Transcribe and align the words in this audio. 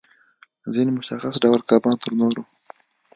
ځینې 0.73 0.91
مشخص 0.99 1.35
ډول 1.43 1.61
کبان 1.69 1.95
تر 2.01 2.11
نورو 2.19 2.43